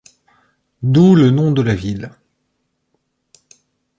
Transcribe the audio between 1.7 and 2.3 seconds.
ville.